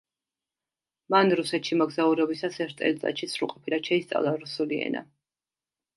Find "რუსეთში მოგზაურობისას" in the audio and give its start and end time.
1.39-2.59